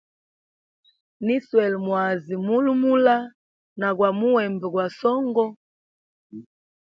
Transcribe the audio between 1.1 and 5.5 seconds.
Niswele mwazi mulimula na gwa muembe gwa songo.